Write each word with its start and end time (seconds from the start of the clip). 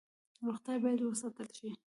روغتیا 0.45 0.75
باید 0.83 0.99
وساتل 1.03 1.47
شي 1.57 1.69